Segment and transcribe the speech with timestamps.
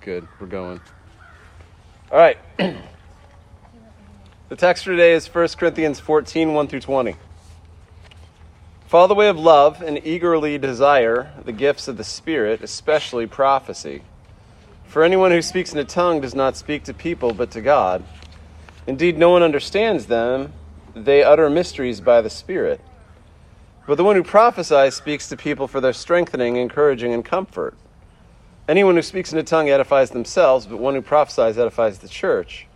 [0.00, 0.26] good.
[0.40, 0.80] We're going.
[2.10, 2.38] All right.
[4.48, 7.16] the text for today is 1 Corinthians 14 1 through 20.
[8.86, 14.02] Follow the way of love and eagerly desire the gifts of the Spirit, especially prophecy.
[14.86, 18.02] For anyone who speaks in a tongue does not speak to people, but to God.
[18.86, 20.52] Indeed, no one understands them.
[20.94, 22.80] They utter mysteries by the Spirit.
[23.86, 27.76] But the one who prophesies speaks to people for their strengthening, encouraging, and comfort.
[28.70, 32.68] Anyone who speaks in a tongue edifies themselves, but one who prophesies edifies the church.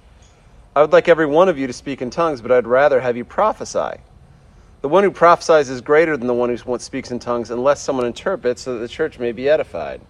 [0.75, 3.17] I would like every one of you to speak in tongues, but I'd rather have
[3.17, 4.01] you prophesy.
[4.81, 8.07] The one who prophesies is greater than the one who speaks in tongues, unless someone
[8.07, 10.01] interprets, so that the church may be edified.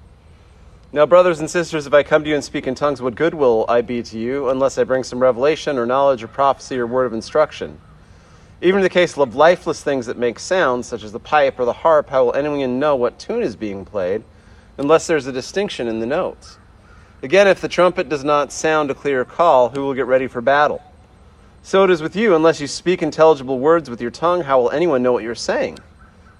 [0.91, 3.35] Now, brothers and sisters, if I come to you and speak in tongues, what good
[3.35, 6.87] will I be to you, unless I bring some revelation or knowledge or prophecy or
[6.87, 7.79] word of instruction?
[8.63, 11.67] Even in the case of lifeless things that make sounds, such as the pipe or
[11.67, 14.25] the harp, how will anyone know what tune is being played?
[14.79, 16.59] Unless there's a distinction in the notes.
[17.23, 20.41] Again, if the trumpet does not sound a clear call, who will get ready for
[20.41, 20.83] battle?
[21.63, 24.71] So it is with you, unless you speak intelligible words with your tongue, how will
[24.71, 25.79] anyone know what you're saying?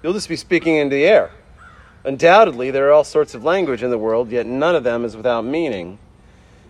[0.03, 1.31] You'll just be speaking into the air.
[2.03, 5.17] Undoubtedly, there are all sorts of language in the world, yet none of them is
[5.17, 5.97] without meaning.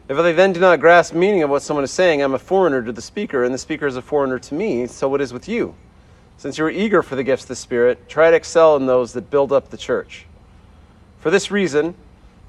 [0.08, 2.81] If I then do not grasp meaning of what someone is saying, I'm a foreigner
[2.84, 5.50] to the speaker, and the speaker is a foreigner to me, so it is with
[5.50, 5.75] you.
[6.38, 9.12] Since you are eager for the gifts of the Spirit, try to excel in those
[9.14, 10.28] that build up the church.
[11.26, 11.95] For this reason,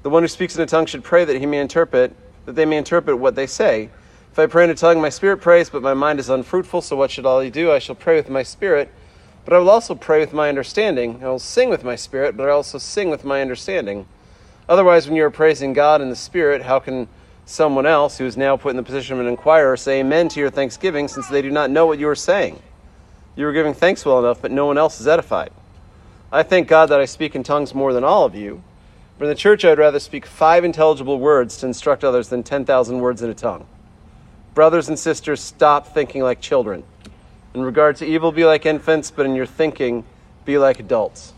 [0.03, 2.63] the one who speaks in a tongue should pray that he may interpret, that they
[2.63, 3.89] may interpret what they say.
[4.31, 6.95] If I pray in a tongue, my spirit prays, but my mind is unfruitful, so
[6.95, 7.71] what should I do?
[7.71, 8.93] I shall pray with my spirit,
[9.45, 11.23] but I will also pray with my understanding.
[11.23, 14.05] I will sing with my spirit, but I also sing with my understanding.
[14.69, 17.07] Otherwise, when you are praising God in the spirit, how can
[17.47, 20.39] someone else who is now put in the position of an inquirer say amen to
[20.39, 22.61] your thanksgiving, since they do not know what you are saying?
[23.35, 25.49] You are giving thanks well enough, but no one else is edified.
[26.31, 28.61] I thank God that I speak in tongues more than all of you.
[29.17, 32.43] But in the church, I would rather speak five intelligible words to instruct others than
[32.43, 33.65] 10,000 words in a tongue.
[34.53, 36.83] Brothers and sisters, stop thinking like children.
[37.53, 40.03] In regard to evil, be like infants, but in your thinking,
[40.45, 41.33] be like adults.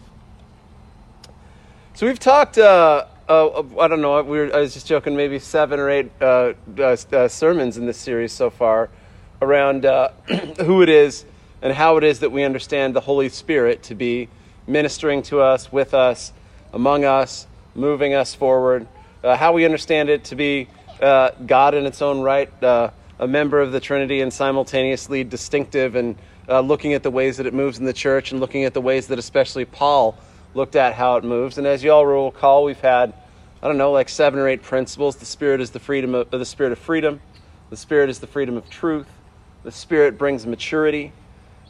[1.94, 5.38] So we've talked, uh, uh, I don't know, we were, I was just joking, maybe
[5.38, 8.89] seven or eight uh, uh, uh sermons in this series so far
[9.41, 10.09] around uh,
[10.66, 11.25] who it is
[11.61, 14.27] and how it is that we understand the Holy Spirit to be
[14.69, 16.31] ministering to us, with us,
[16.74, 18.88] among us, moving us forward,
[19.24, 20.68] uh, how we understand it to be
[21.02, 25.96] uh, God in its own right, uh, a member of the Trinity, and simultaneously distinctive,
[25.96, 26.16] and
[26.47, 28.81] uh, looking at the ways that it moves in the church, and looking at the
[28.81, 30.18] ways that especially Paul
[30.53, 31.57] looked at how it moves.
[31.57, 33.13] And as you all will recall, we've had
[33.62, 35.18] I don't know, like seven or eight principles.
[35.18, 37.19] The Spirit is the freedom of the Spirit of freedom.
[37.69, 39.07] The Spirit is the freedom of truth.
[39.63, 41.12] The Spirit brings maturity.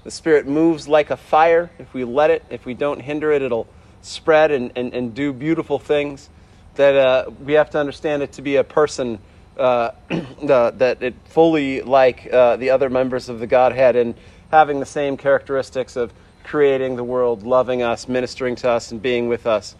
[0.09, 1.69] The Spirit moves like a fire.
[1.77, 3.67] If we let it, if we don't hinder it, it'll
[4.01, 6.31] spread and, and, and do beautiful things,
[6.77, 9.19] that uh, we have to understand it to be a person
[9.55, 9.91] uh,
[10.41, 14.15] that it fully like uh, the other members of the Godhead and
[14.49, 16.11] having the same characteristics of
[16.43, 19.75] creating the world, loving us, ministering to us, and being with us.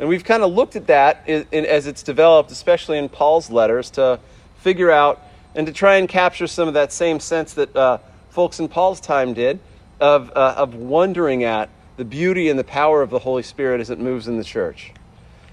[0.00, 3.52] And we've kind of looked at that in, in, as it's developed, especially in Paul's
[3.52, 4.18] letters, to
[4.56, 5.22] figure out
[5.54, 7.98] and to try and capture some of that same sense that uh,
[8.30, 9.60] folks in Paul's time did
[10.00, 13.90] of, uh, of wondering at the beauty and the power of the Holy Spirit as
[13.90, 14.92] it moves in the church.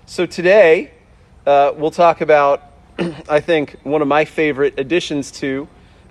[0.05, 0.91] So today,
[1.45, 2.63] uh, we'll talk about,
[3.29, 5.67] I think, one of my favorite additions to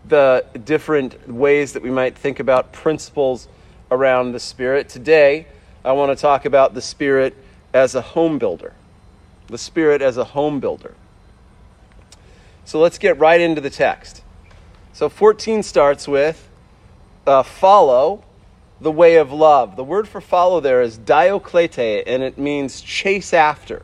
[0.07, 3.49] the different ways that we might think about principles
[3.91, 4.89] around the Spirit.
[4.89, 5.47] Today,
[5.85, 7.37] I want to talk about the Spirit
[7.73, 8.75] as a home builder.
[9.49, 10.95] The Spirit as a home builder.
[12.65, 14.23] So let's get right into the text.
[14.93, 16.46] So 14 starts with
[17.27, 18.23] uh, follow
[18.81, 19.77] the way of love.
[19.77, 23.83] The word for follow there is diokete, and it means chase after.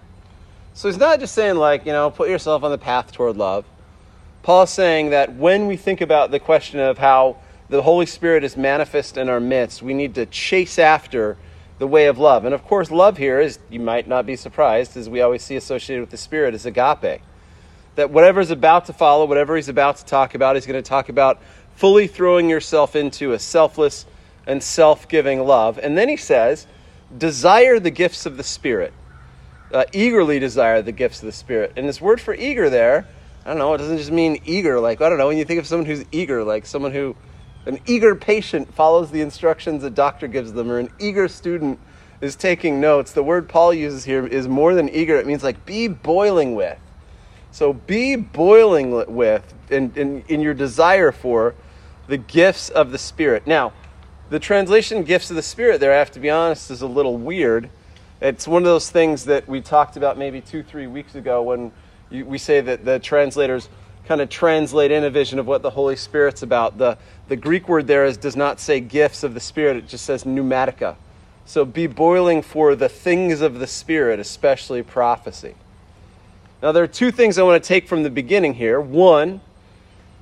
[0.75, 3.64] So he's not just saying, like, you know, put yourself on the path toward love.
[4.42, 7.36] Paul's saying that when we think about the question of how
[7.69, 11.36] the Holy Spirit is manifest in our midst, we need to chase after
[11.78, 12.44] the way of love.
[12.44, 15.56] And of course, love here is, you might not be surprised, as we always see
[15.56, 17.22] associated with the Spirit, is agape.
[17.94, 20.88] That whatever is about to follow, whatever he's about to talk about, he's going to
[20.88, 21.40] talk about
[21.74, 24.06] fully throwing yourself into a selfless,
[24.46, 25.78] and self giving love.
[25.78, 26.66] And then he says,
[27.16, 28.92] desire the gifts of the Spirit.
[29.72, 31.72] Uh, eagerly desire the gifts of the Spirit.
[31.76, 33.06] And this word for eager there,
[33.44, 34.78] I don't know, it doesn't just mean eager.
[34.80, 37.16] Like, I don't know, when you think of someone who's eager, like someone who,
[37.66, 41.78] an eager patient follows the instructions a doctor gives them, or an eager student
[42.20, 43.12] is taking notes.
[43.12, 46.78] The word Paul uses here is more than eager, it means like be boiling with.
[47.52, 51.54] So be boiling with in, in, in your desire for
[52.08, 53.46] the gifts of the Spirit.
[53.46, 53.75] Now,
[54.31, 57.19] the translation gifts of the Spirit there, I have to be honest, is a little
[57.19, 57.69] weird.
[58.22, 61.72] It's one of those things that we talked about maybe two, three weeks ago when
[62.08, 63.69] you, we say that the translators
[64.06, 66.78] kind of translate in a vision of what the Holy Spirit's about.
[66.78, 66.96] The,
[67.28, 70.25] the Greek word there is, does not say gifts of the Spirit, it just says
[70.25, 70.96] pneumatica.
[71.44, 75.55] So be boiling for the things of the Spirit, especially prophecy.
[76.62, 78.81] Now, there are two things I want to take from the beginning here.
[78.81, 79.41] One,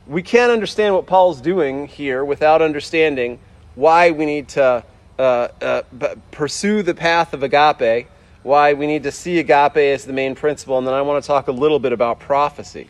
[0.07, 3.39] we can't understand what Paul's doing here without understanding
[3.75, 4.83] why we need to
[5.19, 5.83] uh, uh,
[6.31, 8.09] pursue the path of agape,
[8.43, 11.27] why we need to see agape as the main principle, and then I want to
[11.27, 12.89] talk a little bit about prophecy.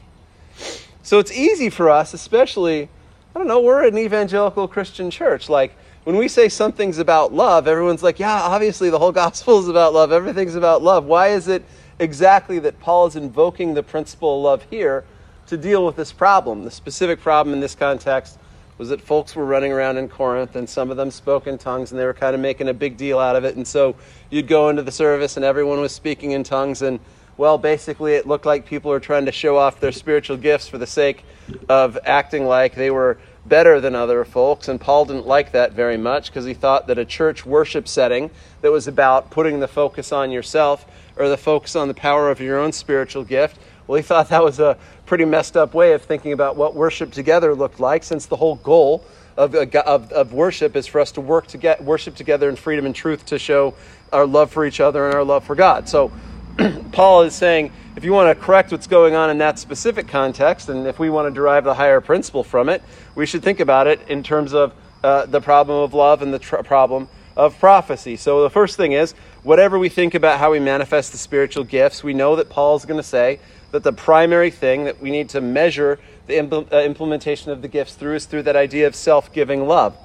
[1.03, 2.89] So it's easy for us, especially,
[3.35, 5.49] I don't know, we're an evangelical Christian church.
[5.49, 9.67] Like, when we say something's about love, everyone's like, yeah, obviously the whole gospel is
[9.67, 10.13] about love.
[10.13, 11.05] Everything's about love.
[11.05, 11.65] Why is it
[12.01, 15.05] exactly that Paul is invoking the principle of love here
[15.47, 16.65] to deal with this problem?
[16.65, 18.39] The specific problem in this context
[18.79, 21.93] was that folks were running around in Corinth and some of them spoke in tongues
[21.93, 23.55] and they were kind of making a big deal out of it.
[23.55, 23.95] And so
[24.31, 26.99] you'd go into the service and everyone was speaking in tongues and
[27.37, 30.77] well, basically, it looked like people were trying to show off their spiritual gifts for
[30.77, 31.25] the sake
[31.71, 34.69] of acting like they were better than other folks.
[34.69, 38.31] And Paul didn't like that very much because he thought that a church worship setting
[38.63, 42.41] that was about putting the focus on yourself or the focus on the power of
[42.41, 46.03] your own spiritual gift, well, he thought that was a pretty messed up way of
[46.03, 49.05] thinking about what worship together looked like, since the whole goal
[49.37, 52.87] of, of, of worship is for us to work to get worship together in freedom
[52.87, 53.75] and truth to show
[54.13, 55.89] our love for each other and our love for God.
[55.89, 56.13] So
[56.93, 60.69] Paul is saying if you want to correct what's going on in that specific context,
[60.69, 62.83] and if we want to derive the higher principle from it,
[63.15, 64.73] we should think about it in terms of
[65.03, 68.17] uh, the problem of love and the tr- problem of prophecy.
[68.17, 72.05] So the first thing is, whatever we think about how we manifest the spiritual gifts,
[72.05, 73.41] we know that Paul's going to say
[73.73, 77.69] that the primary thing that we need to measure the impl- uh, implementation of the
[77.69, 79.97] gifts through is through that idea of self giving love.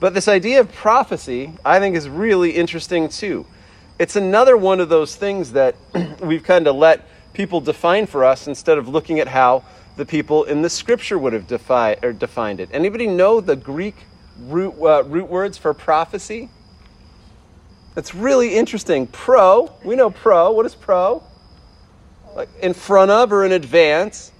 [0.00, 3.46] But this idea of prophecy, I think, is really interesting too
[3.98, 5.74] it's another one of those things that
[6.20, 7.04] we've kind of let
[7.38, 9.62] people define for us instead of looking at how
[9.96, 12.68] the people in the scripture would have defi- or defined it.
[12.72, 13.94] Anybody know the Greek
[14.40, 16.50] root, uh, root words for prophecy?
[17.94, 19.06] That's really interesting.
[19.06, 20.50] Pro, we know pro.
[20.50, 21.22] What is pro?
[22.34, 24.32] Like in front of or in advance.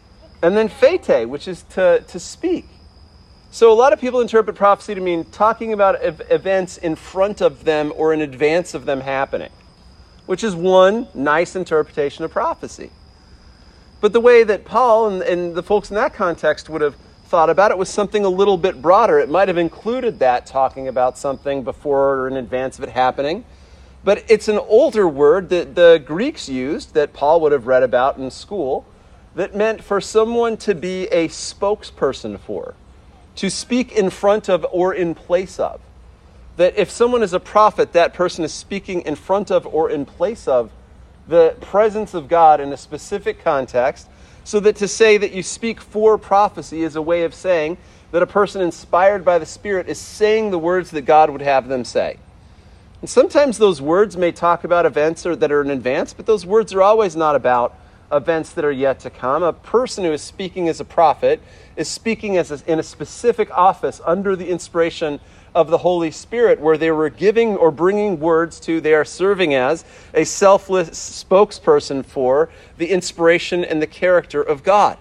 [0.42, 2.66] And then phete, which is to, to speak.
[3.52, 7.42] So a lot of people interpret prophecy to mean talking about ev- events in front
[7.42, 9.50] of them or in advance of them happening,
[10.28, 12.90] which is one nice interpretation of prophecy.
[14.02, 17.48] But the way that Paul and, and the folks in that context would have thought
[17.48, 19.18] about it was something a little bit broader.
[19.18, 23.46] It might have included that talking about something before or in advance of it happening.
[24.04, 28.18] But it's an older word that the Greeks used that Paul would have read about
[28.18, 28.84] in school
[29.34, 32.74] that meant for someone to be a spokesperson for
[33.36, 35.80] to speak in front of or in place of.
[36.58, 40.04] That if someone is a prophet, that person is speaking in front of or in
[40.04, 40.70] place of
[41.26, 44.08] the presence of God in a specific context,
[44.44, 47.76] so that to say that you speak for prophecy is a way of saying
[48.10, 51.68] that a person inspired by the Spirit is saying the words that God would have
[51.68, 52.18] them say.
[53.00, 56.44] And sometimes those words may talk about events or, that are in advance, but those
[56.44, 57.78] words are always not about
[58.10, 59.42] events that are yet to come.
[59.42, 61.40] A person who is speaking as a prophet
[61.76, 65.20] is speaking as a, in a specific office under the inspiration
[65.58, 69.54] of the Holy Spirit, where they were giving or bringing words to, they are serving
[69.54, 69.84] as
[70.14, 74.96] a selfless spokesperson for the inspiration and the character of God.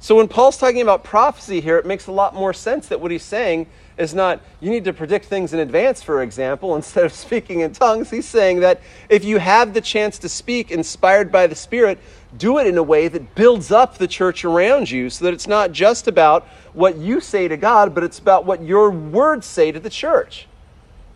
[0.00, 3.10] So when Paul's talking about prophecy here, it makes a lot more sense that what
[3.10, 3.66] he's saying
[3.98, 7.72] is not you need to predict things in advance, for example, instead of speaking in
[7.72, 8.10] tongues.
[8.10, 11.98] He's saying that if you have the chance to speak inspired by the Spirit,
[12.36, 15.46] do it in a way that builds up the church around you so that it's
[15.46, 19.72] not just about what you say to God, but it's about what your words say
[19.72, 20.46] to the church.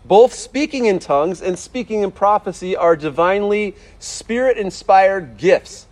[0.05, 5.87] Both speaking in tongues and speaking in prophecy are divinely spirit inspired gifts.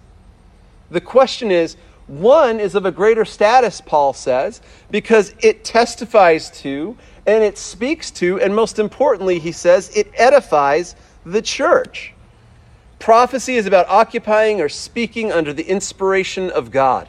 [0.91, 1.77] The question is,
[2.11, 8.11] one is of a greater status, Paul says, because it testifies to and it speaks
[8.11, 12.13] to, and most importantly, he says, it edifies the church.
[12.99, 17.09] Prophecy is about occupying or speaking under the inspiration of God.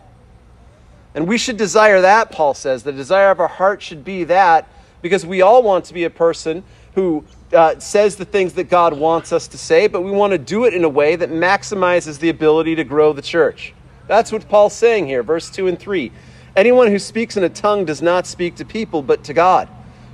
[1.15, 2.83] And we should desire that, Paul says.
[2.83, 4.67] The desire of our heart should be that
[5.01, 8.93] because we all want to be a person who uh, says the things that God
[8.93, 12.19] wants us to say, but we want to do it in a way that maximizes
[12.19, 13.73] the ability to grow the church.
[14.11, 16.11] That's what Paul's saying here, verse 2 and 3.
[16.57, 19.69] Anyone who speaks in a tongue does not speak to people, but to God.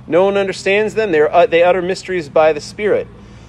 [0.06, 1.10] No one understands them.
[1.10, 3.08] They, uh, they utter mysteries by the Spirit.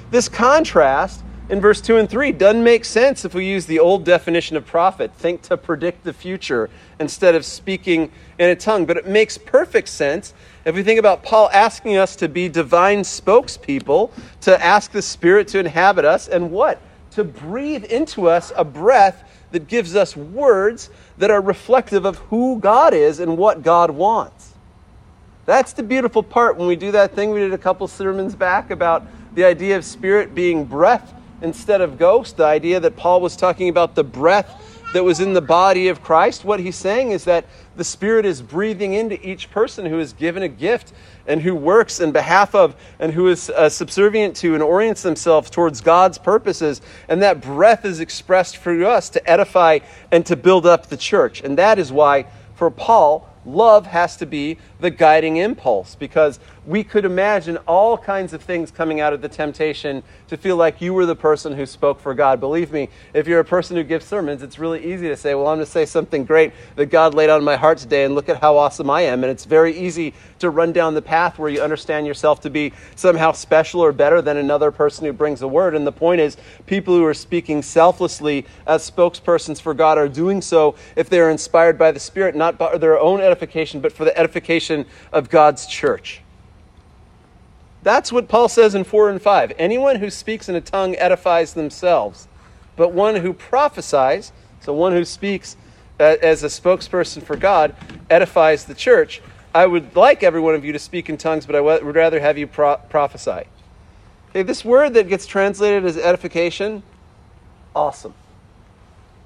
[0.09, 4.05] This contrast in verse 2 and 3 doesn't make sense if we use the old
[4.05, 8.87] definition of prophet, think to predict the future instead of speaking in a tongue.
[8.87, 10.33] But it makes perfect sense
[10.65, 14.09] if we think about Paul asking us to be divine spokespeople,
[14.41, 16.81] to ask the Spirit to inhabit us, and what?
[17.11, 22.59] To breathe into us a breath that gives us words that are reflective of who
[22.59, 24.53] God is and what God wants.
[25.45, 28.69] That's the beautiful part when we do that thing we did a couple sermons back
[28.69, 33.35] about the idea of spirit being breath instead of ghost, the idea that Paul was
[33.35, 36.43] talking about the breath that was in the body of Christ.
[36.43, 40.43] What he's saying is that the Spirit is breathing into each person who is given
[40.43, 40.93] a gift
[41.27, 45.49] and who works in behalf of and who is uh, subservient to and orients themselves
[45.49, 46.81] towards God's purposes.
[47.07, 49.79] And that breath is expressed through us to edify
[50.11, 51.41] and to build up the church.
[51.41, 56.83] And that is why, for Paul, love has to be the guiding impulse because we
[56.83, 60.93] could imagine all kinds of things coming out of the temptation to feel like you
[60.93, 62.39] were the person who spoke for God.
[62.39, 65.47] Believe me, if you're a person who gives sermons, it's really easy to say, Well,
[65.47, 68.29] I'm going to say something great that God laid on my heart today, and look
[68.29, 69.23] at how awesome I am.
[69.23, 72.71] And it's very easy to run down the path where you understand yourself to be
[72.95, 75.75] somehow special or better than another person who brings a word.
[75.75, 80.41] And the point is, people who are speaking selflessly as spokespersons for God are doing
[80.41, 84.17] so if they're inspired by the Spirit, not by their own edification, but for the
[84.17, 84.68] edification
[85.11, 86.21] of God's church.
[87.81, 89.53] That's what Paul says in 4 and 5.
[89.57, 92.27] Anyone who speaks in a tongue edifies themselves,
[92.75, 95.55] but one who prophesies, so one who speaks
[95.99, 97.75] uh, as a spokesperson for God,
[98.09, 99.21] edifies the church.
[99.53, 102.19] I would like every one of you to speak in tongues, but I would rather
[102.19, 103.47] have you pro- prophesy.
[104.29, 106.83] Okay, this word that gets translated as edification,
[107.75, 108.13] awesome.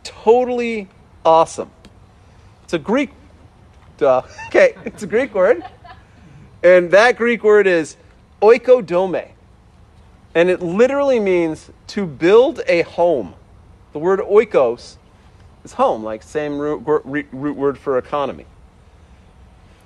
[0.04, 0.88] Totally
[1.26, 1.72] awesome.
[2.64, 3.10] It's a Greek,
[3.98, 4.22] duh.
[4.48, 5.64] Okay, it's a Greek word.
[6.64, 7.98] And that Greek word is
[8.42, 9.30] oikodome.
[10.36, 13.36] And it literally means to build a home.
[13.92, 14.98] The word oikos
[15.64, 18.46] is home, like same root, root word for economy.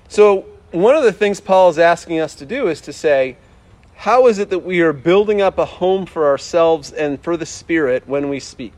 [0.08, 3.38] So, one of the things Paul is asking us to do is to say,
[3.96, 7.46] how is it that we are building up a home for ourselves and for the
[7.46, 8.74] Spirit when we speak?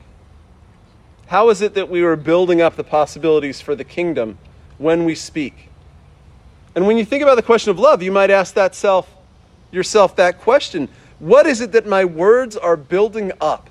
[1.27, 4.37] How is it that we are building up the possibilities for the kingdom
[4.79, 5.69] when we speak?
[6.73, 9.13] And when you think about the question of love, you might ask that self,
[9.71, 13.69] yourself that question What is it that my words are building up?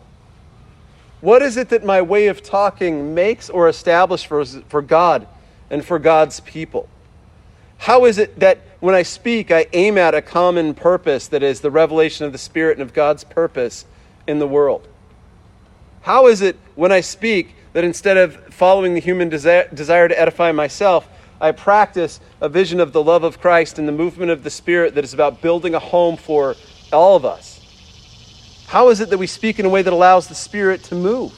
[1.21, 5.27] What is it that my way of talking makes or establishes for, for God
[5.69, 6.89] and for God's people?
[7.79, 11.61] How is it that when I speak, I aim at a common purpose that is
[11.61, 13.85] the revelation of the Spirit and of God's purpose
[14.27, 14.87] in the world?
[16.03, 20.21] How is it when I speak that instead of following the human desire, desire to
[20.21, 21.09] edify myself,
[21.41, 24.97] I practice a vision of the love of Christ and the movement of the Spirit
[24.97, 26.57] that is about building a home for
[26.93, 28.65] all of us?
[28.67, 31.31] How is it that we speak in a way that allows the Spirit to move?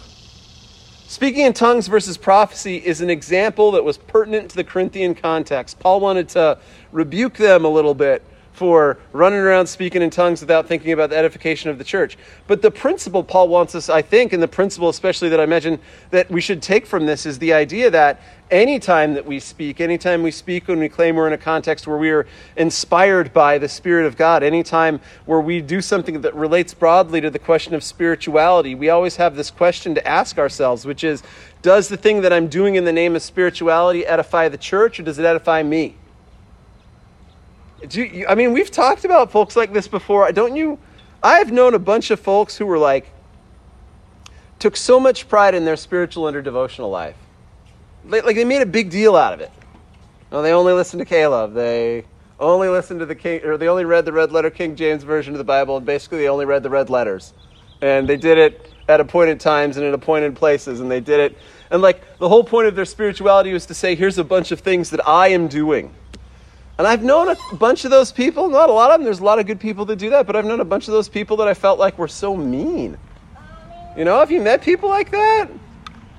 [1.08, 5.78] Speaking in tongues versus prophecy is an example that was pertinent to the Corinthian context.
[5.78, 6.58] Paul wanted to
[6.90, 8.24] rebuke them a little bit
[8.60, 12.18] for running around speaking in tongues without thinking about the edification of the church.
[12.46, 15.78] But the principle Paul wants us, I think, and the principle especially that I mentioned
[16.10, 20.22] that we should take from this is the idea that anytime that we speak, anytime
[20.22, 23.66] we speak when we claim we're in a context where we are inspired by the
[23.66, 27.82] Spirit of God, anytime where we do something that relates broadly to the question of
[27.82, 31.22] spirituality, we always have this question to ask ourselves, which is
[31.62, 35.02] Does the thing that I'm doing in the name of spirituality edify the church or
[35.02, 35.96] does it edify me?
[37.88, 40.30] You, I mean, we've talked about folks like this before.
[40.32, 40.78] Don't you?
[41.22, 43.10] I've known a bunch of folks who were like,
[44.58, 47.16] took so much pride in their spiritual and their devotional life.
[48.04, 49.50] They, like, they made a big deal out of it.
[50.30, 51.54] No, they only listened to Caleb.
[51.54, 52.04] They
[52.38, 55.34] only listened to the King, or they only read the red letter King James version
[55.34, 57.34] of the Bible, and basically they only read the red letters.
[57.82, 61.38] And they did it at appointed times and in appointed places, and they did it.
[61.70, 64.60] And like the whole point of their spirituality was to say, here's a bunch of
[64.60, 65.94] things that I am doing
[66.80, 69.24] and I've known a bunch of those people, not a lot of them, there's a
[69.24, 71.36] lot of good people that do that, but I've known a bunch of those people
[71.36, 72.96] that I felt like were so mean.
[73.98, 75.50] You know, have you met people like that?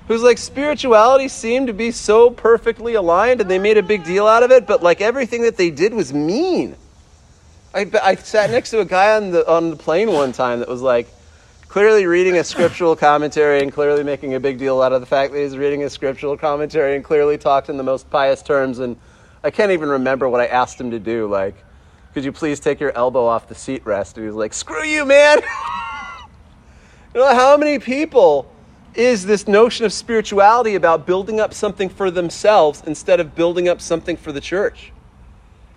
[0.07, 4.27] Whose like spirituality seemed to be so perfectly aligned and they made a big deal
[4.27, 6.75] out of it, but like everything that they did was mean.
[7.73, 10.69] I, I sat next to a guy on the, on the plane one time that
[10.69, 11.07] was like,
[11.69, 15.33] clearly reading a scriptural commentary and clearly making a big deal out of the fact
[15.33, 18.95] that he's reading a scriptural commentary and clearly talked in the most pious terms and
[19.43, 21.27] I can't even remember what I asked him to do.
[21.27, 21.55] Like,
[22.13, 24.17] could you please take your elbow off the seat rest?
[24.17, 25.39] And he was like, screw you, man.
[27.13, 28.53] you know, how many people
[28.93, 33.81] is this notion of spirituality about building up something for themselves instead of building up
[33.81, 34.91] something for the church?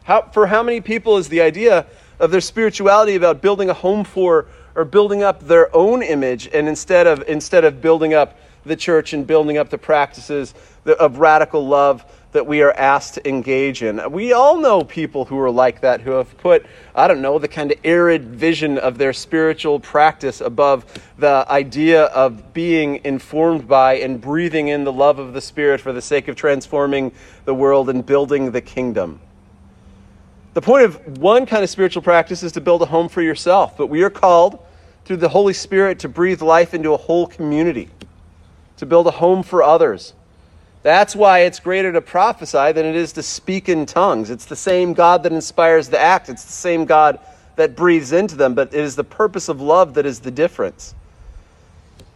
[0.03, 1.87] How, for how many people is the idea
[2.21, 6.69] of their spirituality about building a home for or building up their own image and
[6.69, 10.55] instead of, instead of building up the church and building up the practices
[10.85, 12.05] of radical love
[12.35, 14.01] that we are asked to engage in.
[14.11, 17.47] We all know people who are like that, who have put, I don't know, the
[17.47, 20.85] kind of arid vision of their spiritual practice above
[21.17, 25.93] the idea of being informed by and breathing in the love of the Spirit for
[25.93, 27.13] the sake of transforming
[27.45, 29.21] the world and building the kingdom.
[30.55, 33.77] The point of one kind of spiritual practice is to build a home for yourself,
[33.77, 34.59] but we are called
[35.05, 37.91] through the Holy Spirit to breathe life into a whole community,
[38.79, 40.15] to build a home for others
[40.85, 44.29] that's why it's greater to prophesy than it is to speak in tongues.
[44.29, 47.19] It's the same God that inspires the act, it's the same God
[47.57, 50.95] that breathes into them, but it is the purpose of love that is the difference.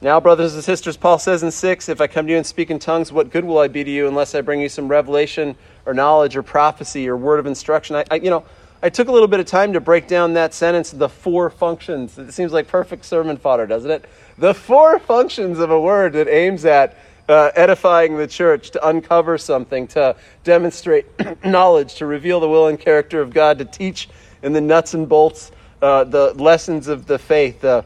[0.03, 2.71] Now, brothers and sisters, Paul says in 6 If I come to you and speak
[2.71, 5.57] in tongues, what good will I be to you unless I bring you some revelation
[5.87, 7.97] or knowledge or prophecy or word of instruction?
[7.97, 8.45] I, I you know,
[8.83, 12.19] I took a little bit of time to break down that sentence, the four functions.
[12.19, 14.05] It seems like perfect sermon fodder, doesn't it?
[14.37, 16.97] The four functions of a word that aims at
[17.29, 21.07] uh, edifying the church, to uncover something, to demonstrate
[21.45, 24.09] knowledge, to reveal the will and character of God, to teach
[24.43, 27.83] in the nuts and bolts uh, the lessons of the faith, uh,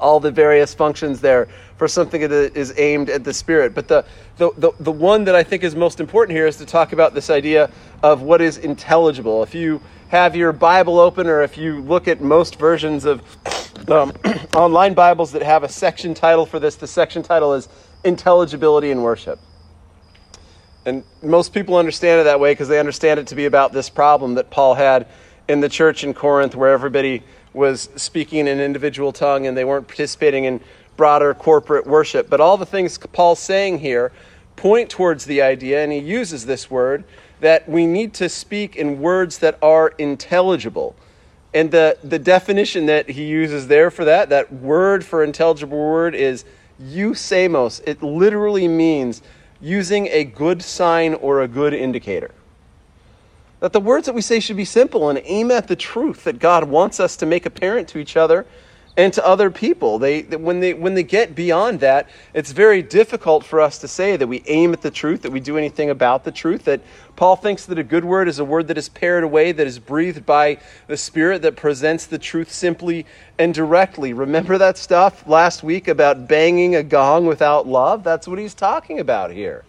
[0.00, 3.74] all the various functions there for something that is aimed at the Spirit.
[3.74, 4.04] But the,
[4.36, 7.14] the, the, the one that I think is most important here is to talk about
[7.14, 7.70] this idea
[8.02, 9.42] of what is intelligible.
[9.42, 13.20] If you have your Bible open, or if you look at most versions of
[13.90, 14.12] um,
[14.54, 17.68] online Bibles that have a section title for this, the section title is
[18.04, 19.38] intelligibility in worship.
[20.86, 23.88] And most people understand it that way because they understand it to be about this
[23.88, 25.06] problem that Paul had
[25.48, 27.22] in the church in Corinth where everybody
[27.54, 30.60] was speaking in an individual tongue and they weren't participating in
[30.96, 32.28] broader corporate worship.
[32.28, 34.12] But all the things Paul's saying here
[34.56, 37.04] point towards the idea, and he uses this word,
[37.40, 40.94] that we need to speak in words that are intelligible.
[41.52, 46.14] And the, the definition that he uses there for that, that word for intelligible word
[46.14, 46.44] is
[46.80, 47.82] eusemos.
[47.86, 49.22] It literally means
[49.60, 52.32] using a good sign or a good indicator.
[53.60, 56.38] That the words that we say should be simple and aim at the truth that
[56.38, 58.46] God wants us to make apparent to each other
[58.96, 59.98] and to other people.
[59.98, 64.16] They, when, they, when they get beyond that, it's very difficult for us to say
[64.16, 66.64] that we aim at the truth, that we do anything about the truth.
[66.64, 66.80] That
[67.16, 69.78] Paul thinks that a good word is a word that is pared away, that is
[69.78, 73.06] breathed by the Spirit, that presents the truth simply
[73.38, 74.12] and directly.
[74.12, 78.04] Remember that stuff last week about banging a gong without love?
[78.04, 79.64] That's what he's talking about here.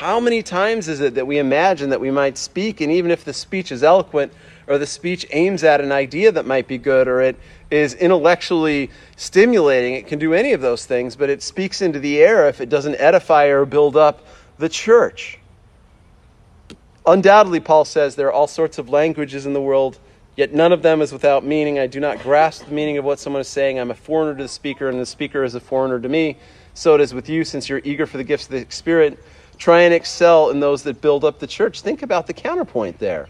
[0.00, 3.22] How many times is it that we imagine that we might speak, and even if
[3.22, 4.32] the speech is eloquent,
[4.66, 7.36] or the speech aims at an idea that might be good, or it
[7.70, 9.92] is intellectually stimulating.
[9.92, 12.70] It can do any of those things, but it speaks into the air if it
[12.70, 14.24] doesn't edify or build up
[14.56, 15.38] the church.
[17.04, 19.98] Undoubtedly, Paul says there are all sorts of languages in the world,
[20.34, 21.78] yet none of them is without meaning.
[21.78, 23.78] I do not grasp the meaning of what someone is saying.
[23.78, 26.38] I'm a foreigner to the speaker, and the speaker is a foreigner to me.
[26.72, 29.22] So it is with you, since you're eager for the gifts of the Spirit.
[29.60, 31.82] Try and excel in those that build up the church.
[31.82, 33.28] Think about the counterpoint there.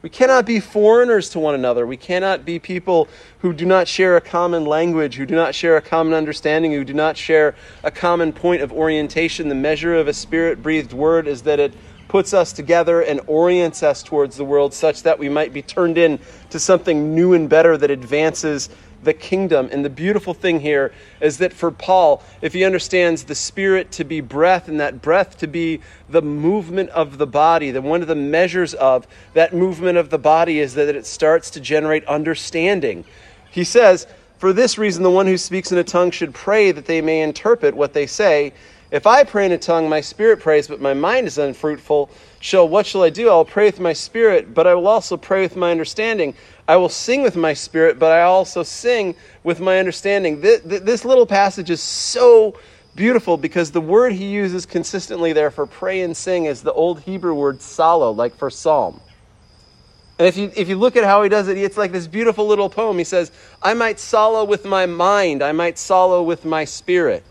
[0.00, 1.86] We cannot be foreigners to one another.
[1.86, 3.06] We cannot be people
[3.40, 6.84] who do not share a common language, who do not share a common understanding, who
[6.84, 9.50] do not share a common point of orientation.
[9.50, 11.74] The measure of a spirit breathed word is that it
[12.08, 15.98] puts us together and orients us towards the world such that we might be turned
[15.98, 18.70] in to something new and better that advances
[19.02, 19.68] the kingdom.
[19.72, 24.04] And the beautiful thing here is that for Paul, if he understands the spirit to
[24.04, 28.08] be breath and that breath to be the movement of the body, then one of
[28.08, 33.04] the measures of that movement of the body is that it starts to generate understanding.
[33.50, 34.06] He says,
[34.38, 37.22] For this reason, the one who speaks in a tongue should pray that they may
[37.22, 38.52] interpret what they say.
[38.92, 42.10] If I pray in a tongue, my spirit prays, but my mind is unfruitful.
[42.40, 43.30] Shall what shall I do?
[43.30, 46.34] I'll pray with my spirit, but I will also pray with my understanding.
[46.68, 50.42] I will sing with my spirit, but I also sing with my understanding.
[50.42, 52.58] This, this little passage is so
[52.94, 57.00] beautiful because the word he uses consistently there for pray and sing is the old
[57.00, 59.00] Hebrew word psallo, like for psalm.
[60.18, 62.46] And if you, if you look at how he does it, it's like this beautiful
[62.46, 62.98] little poem.
[62.98, 67.24] He says, I might psallo with my mind, I might psallo with my spirit.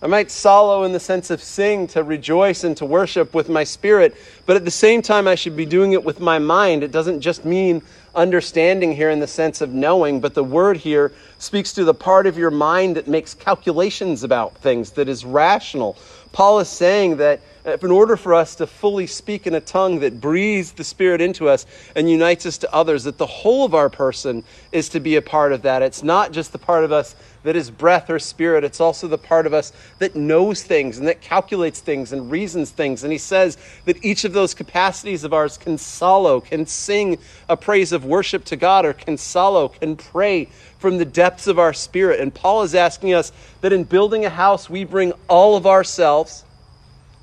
[0.00, 3.64] I might psallo in the sense of sing, to rejoice and to worship with my
[3.64, 4.14] spirit,
[4.46, 6.84] but at the same time, I should be doing it with my mind.
[6.84, 7.82] It doesn't just mean
[8.18, 12.26] understanding here in the sense of knowing, but the word here speaks to the part
[12.26, 15.96] of your mind that makes calculations about things, that is rational.
[16.32, 20.20] Paul is saying that in order for us to fully speak in a tongue that
[20.20, 23.90] breathes the Spirit into us and unites us to others, that the whole of our
[23.90, 25.82] person is to be a part of that.
[25.82, 28.64] It's not just the part of us that is breath or spirit.
[28.64, 32.70] It's also the part of us that knows things and that calculates things and reasons
[32.70, 33.04] things.
[33.04, 37.56] And he says that each of those capacities of ours can psallo, can sing a
[37.56, 40.46] praise of worship to God, or can psallo, can pray
[40.78, 42.20] from the depths of our spirit.
[42.20, 46.44] And Paul is asking us that in building a house, we bring all of ourselves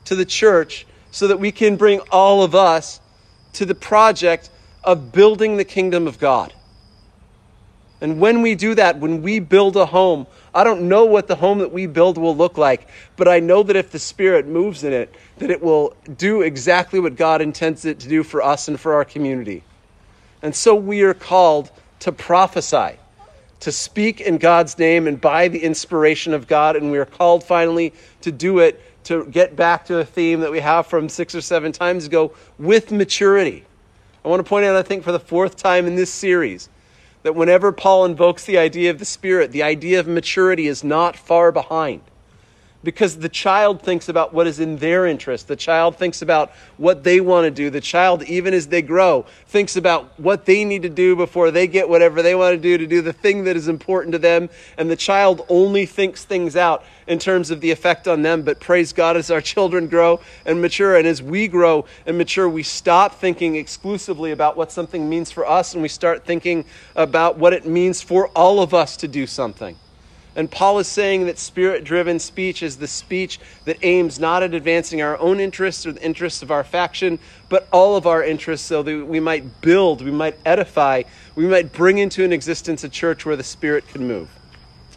[0.06, 3.00] to the church so that we can bring all of us
[3.54, 4.50] to the project
[4.84, 6.54] of building the kingdom of God.
[8.02, 11.36] And when we do that, when we build a home, I don't know what the
[11.36, 14.84] home that we build will look like, but I know that if the Spirit moves
[14.84, 18.67] in it, that it will do exactly what God intends it to do for us
[18.67, 19.63] and for our community.
[20.45, 22.99] And so we are called to prophesy,
[23.62, 26.75] to speak in God's name and by the inspiration of God.
[26.75, 30.51] And we are called finally to do it, to get back to a theme that
[30.51, 33.65] we have from six or seven times ago with maturity.
[34.23, 36.69] I want to point out, I think, for the fourth time in this series,
[37.23, 41.15] that whenever Paul invokes the idea of the Spirit, the idea of maturity is not
[41.15, 42.01] far behind
[42.86, 45.48] because the child thinks about what is in their interest.
[45.48, 47.71] The child thinks about what they want to do.
[47.71, 51.65] The child, even as they grow, thinks about what they need to do before they
[51.65, 54.50] get whatever they want to do to do the thing that is important to them.
[54.78, 58.43] And the child only thinks things out in terms of the effect on them.
[58.43, 62.48] But praise God, as our children grow and mature, and as we grow and mature,
[62.48, 67.39] we stop thinking exclusively about what something means for us and we start thinking about
[67.39, 69.76] what it means for all of us to do something.
[70.36, 74.54] And Paul is saying that spirit driven speech is the speech that aims not at
[74.54, 78.67] advancing our own interests or the interests of our faction, but all of our interests
[78.67, 81.04] so that we might build, we might edify,
[81.36, 84.30] we might bring into an existence a church where the Spirit can move.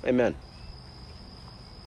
[0.04, 0.34] Amen.